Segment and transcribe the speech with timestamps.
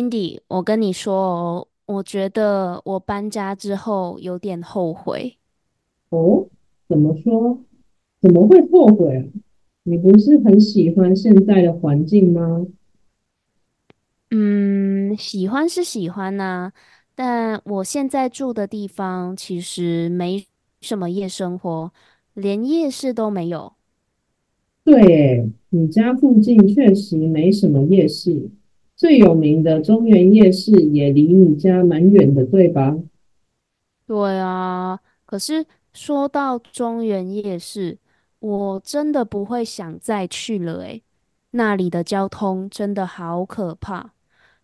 [0.00, 5.36] ，Cindy，我跟你说哦，我觉得我搬家之后有点后悔。
[6.08, 6.48] 哦，
[6.88, 7.58] 怎么说？
[8.20, 9.24] 怎么会后悔啊？
[9.82, 12.66] 你不是很喜欢现在的环境吗？
[14.30, 16.72] 嗯，喜欢是喜欢呐，
[17.14, 20.46] 但我现在住的地方其实没
[20.80, 21.92] 什么夜生活，
[22.34, 23.74] 连夜市都没有。
[24.84, 28.50] 对诶，你家附近确实没什么夜市，
[29.00, 32.94] 最有名的中原夜市也离你家蛮远的，对吧？
[34.06, 37.96] 对啊，可是说到中原夜市，
[38.40, 41.02] 我真的不会想再去了诶，
[41.52, 44.12] 那里的交通真的好可怕。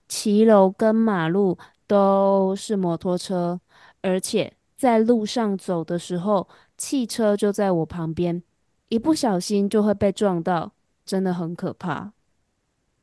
[0.06, 1.56] 骑楼跟马路
[1.86, 3.58] 都是摩托车，
[4.02, 8.42] 而且在路上走的时候，汽车就在我旁边，
[8.90, 10.72] 一不小心就会被撞到，
[11.06, 12.12] 真的很可怕。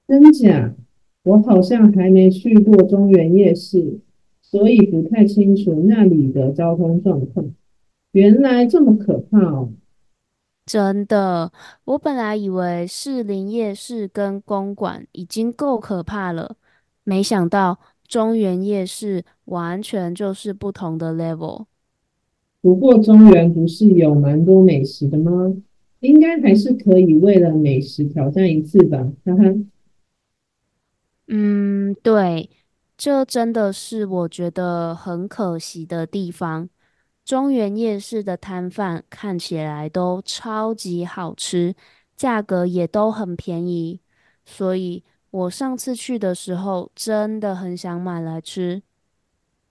[0.08, 0.72] 真假？
[1.24, 4.00] 我好像还没去过中原夜市，
[4.42, 7.50] 所以不太清楚那里的交通状况。
[8.12, 9.70] 原来这么可怕哦！
[10.66, 11.52] 真的，
[11.86, 16.56] 我本来以为士林夜市跟公馆已经够可怕了，
[17.04, 21.66] 没想到中原夜市完全就是不同的 level。
[22.62, 25.54] 不过中原不是有蛮多美食的吗？
[26.02, 29.44] 应该还是可以为了美食挑战一次吧，哈哈。
[31.28, 32.50] 嗯，对，
[32.98, 36.70] 这真的是我觉得很可惜的地方。
[37.24, 41.74] 中原夜市的摊贩看起来都超级好吃，
[42.18, 44.02] 价格也都很便宜，
[44.46, 48.84] 所以我上次去的时候真的很想买来吃。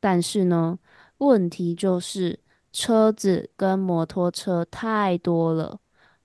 [0.00, 0.78] 但是呢，
[1.18, 2.40] 问题就是
[2.72, 5.78] 车子跟摩托车太多了，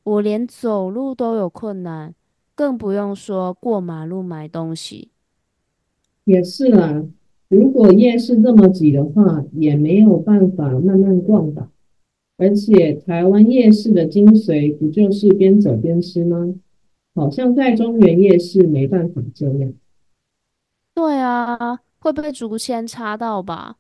[0.04, 2.16] 我连走路都有困难，
[2.56, 5.12] 更不用说过马路买东西。
[6.28, 7.06] 也是啦，
[7.48, 11.72] 如果夜市这么挤的话，也没有办法慢慢逛吧。
[12.38, 16.54] 而且台湾夜市的精髓不就是边走边吃吗？
[17.16, 19.74] 好像在中原夜市没办法这样。
[20.94, 23.78] 对啊，会被竹签插到吧？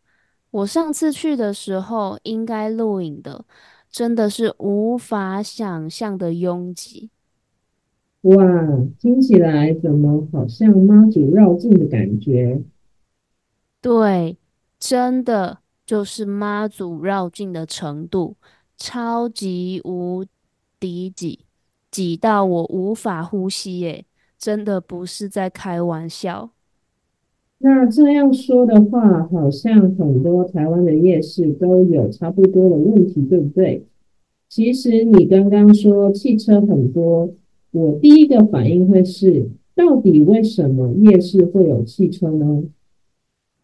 [0.49, 3.43] 我上次去的时候应该录影的，
[3.91, 7.09] 真的是无法想象的拥挤。
[8.21, 8.35] 哇，
[8.99, 12.61] 听起来怎么好像妈祖绕境的感觉？
[13.81, 14.37] 对，
[14.79, 18.35] 真的就是妈祖绕境的程度，
[18.75, 20.25] 超级无
[20.79, 21.45] 敌挤，
[21.89, 24.05] 挤到我无法呼吸耶！
[24.37, 26.51] 真的不是在开玩笑。
[27.59, 33.85] 那这样说的话，好像很多台湾的夜市都有差不多的问题，对不对？
[34.49, 37.33] 其实你刚刚说汽车很多，
[37.71, 42.63] 我第一个反应会是，到底为什么夜市会有汽车呢？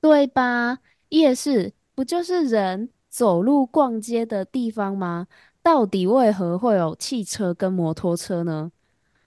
[0.02, 0.80] 对吧？
[1.10, 5.28] 夜市不就是人走路逛街的地方吗？
[5.62, 8.72] 到底为何会有汽车跟摩托车呢？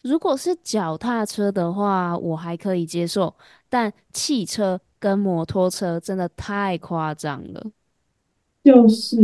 [0.03, 3.35] 如果是脚踏车的话，我还可以接受，
[3.69, 7.67] 但汽车跟摩托车真的太夸张了。
[8.63, 9.17] 就是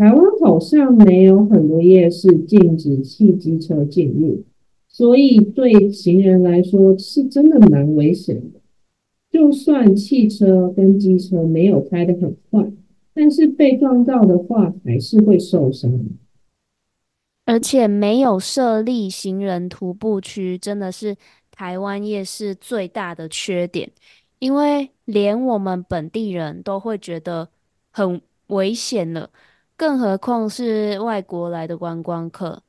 [0.00, 4.42] 台湾好像没有很多夜市禁止汽机车进入，
[4.88, 8.60] 所以对行人来说是真的蛮危险的。
[9.30, 12.72] 就算汽车跟机车没有开得很快，
[13.12, 15.92] 但是被撞到的话还是会受伤。
[17.44, 21.14] 而且没有设立行人徒步区，真的是
[21.50, 23.90] 台湾夜市最大的缺点，
[24.38, 27.50] 因为连我们本地人都会觉得
[27.90, 29.28] 很危险了，
[29.80, 32.62] 更何况是外国来的观光客。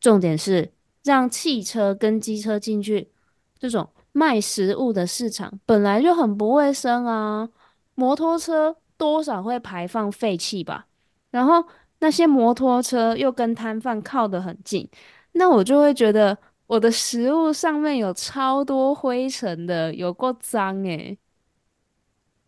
[0.00, 0.72] 重点是
[1.02, 3.10] 让汽车跟机车进去，
[3.58, 7.50] 这种卖食物的市场本来就很不卫生啊，
[7.94, 10.86] 摩托车多少会排放废气吧，
[11.30, 11.62] 然后
[11.98, 14.88] 那些摩托车又跟摊贩靠得很近，
[15.32, 21.18] 那我就会觉得我的食物上面有超多灰尘的，有够脏诶。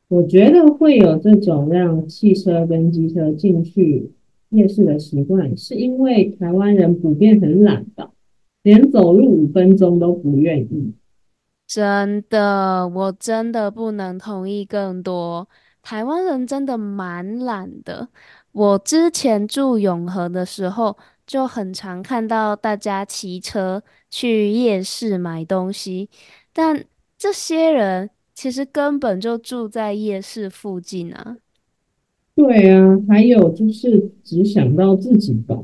[0.08, 4.12] 我觉得会有这种让汽车跟机车进去
[4.50, 8.10] 夜市的习惯，是因为台湾人普遍很懒吧，
[8.62, 10.94] 连走路五分钟都不愿意。
[11.66, 15.48] 真的，我真的不能同意更多。
[15.82, 18.08] 台湾人真的蛮懒的。
[18.52, 26.08] 我之前住永和的时候，就很常看到大家骑车去夜市买东西，
[26.52, 26.84] 但
[27.18, 31.38] 这些人其实根本就住在夜市附近啊。
[32.34, 35.58] 对啊，还有就是只想到自己吧。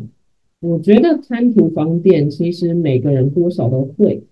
[0.61, 4.25] 我觉得贪图方便，其实每个人多少都会。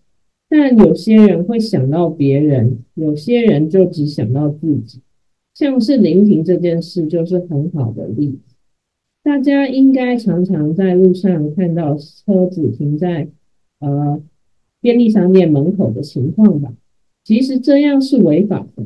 [0.48, 5.00] 但有些人会想到别人，有些人就只想到自己，
[5.52, 8.56] 像是临停这件事就是很好的例子。
[9.22, 13.28] 大家应该常常在路上看到车子停在
[13.80, 14.22] 呃
[14.80, 16.72] 便利商店门口的情况吧？
[17.24, 18.84] 其实这样是违法的，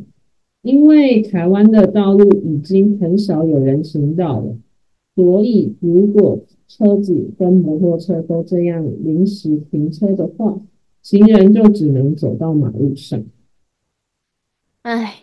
[0.62, 4.56] 因为台湾的道路已经很少有人行道了，
[5.14, 10.58] 所以如果车子跟摩托车都这样临时停车的话，
[11.02, 13.22] 行人就只能走到马路上。
[14.82, 15.22] 唉，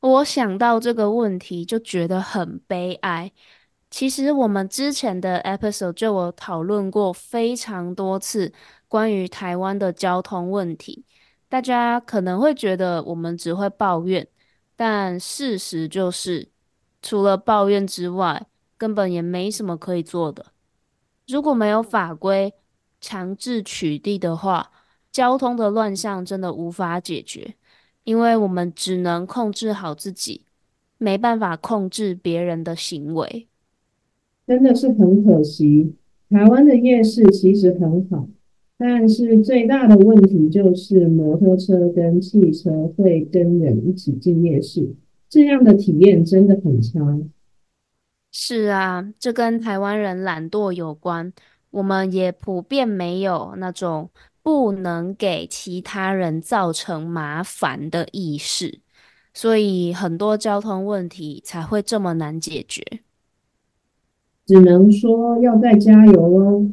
[0.00, 3.30] 我想到这个问题就觉得很悲哀。
[3.90, 8.52] 其实我们之前的 episode 就有讨论过非常多次
[8.88, 11.04] 关于台湾的交通问题。
[11.52, 14.26] 大家可能会觉得我们只会抱怨，
[14.74, 16.48] 但事实就是，
[17.02, 18.46] 除了抱怨之外，
[18.78, 20.46] 根本也没什么可以做的。
[21.28, 22.54] 如果没有法规
[23.02, 24.70] 强制取缔的话，
[25.10, 27.54] 交通的乱象真的无法解决，
[28.04, 30.46] 因为我们只能控制好自己，
[30.96, 33.46] 没办法控制别人的行为。
[34.46, 35.94] 真的是很可惜，
[36.30, 38.26] 台湾的夜市其实很好，
[38.82, 44.92] 但是最大的问题就是摩托车跟汽车会跟人一起进夜市，
[45.28, 46.98] 这样的体验真的很差。
[48.32, 51.32] 是啊，这跟台湾人懒惰有关，
[51.70, 54.10] 我们也普遍没有那种。
[54.44, 58.80] 不能给其他人造成麻烦的意识，
[59.32, 62.82] 所以很多交通问题才会这么难解决。
[64.44, 66.68] 只能说要再加油喽！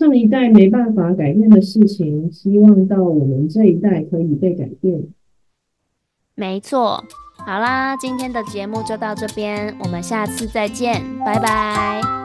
[0.00, 5.08] 上一代没办法改变的事情，希望到我们这一代可以被改变。
[6.34, 7.04] 没错，
[7.36, 12.19] 好啦，今天的节目就到这边，我们下次再见，拜拜。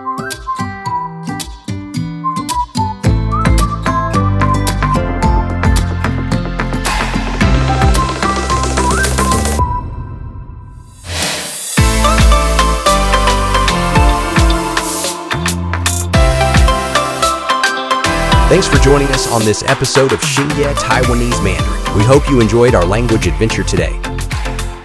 [18.56, 21.98] Thanks for joining us on this episode of Xingye Taiwanese Mandarin.
[21.98, 24.00] We hope you enjoyed our language adventure today.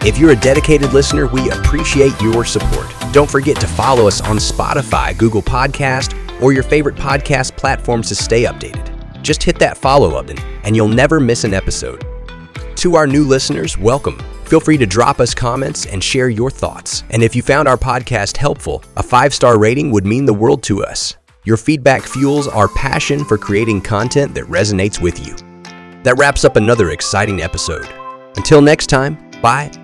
[0.05, 2.89] If you're a dedicated listener, we appreciate your support.
[3.13, 8.17] Don't forget to follow us on Spotify, Google Podcast, or your favorite podcast platforms to
[8.17, 9.23] stay updated.
[9.23, 12.05] Just hit that follow button and you'll never miss an episode.
[12.75, 14.19] To our new listeners, welcome.
[14.47, 17.05] Feel free to drop us comments and share your thoughts.
[17.11, 20.65] And if you found our podcast helpful, a five star rating would mean the world
[20.65, 21.15] to us.
[21.45, 25.35] Your feedback fuels our passion for creating content that resonates with you.
[26.03, 27.89] That wraps up another exciting episode.
[28.37, 29.80] Until next time, bye